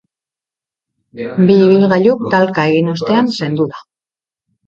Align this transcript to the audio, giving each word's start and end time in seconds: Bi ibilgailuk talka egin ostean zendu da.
Bi 1.19 1.57
ibilgailuk 1.65 2.23
talka 2.35 2.65
egin 2.71 2.91
ostean 2.95 3.29
zendu 3.41 3.67
da. 3.75 3.85